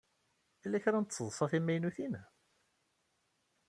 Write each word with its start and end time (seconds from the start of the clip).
Yella 0.61 0.83
kra 0.83 0.99
n 0.99 1.05
tseḍsa 1.05 1.45
timaynutin? 1.51 2.13